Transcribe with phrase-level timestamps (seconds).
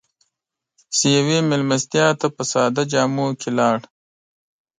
[0.95, 3.79] چې يوې مېلمستیا ته په ساده جامو کې لاړ.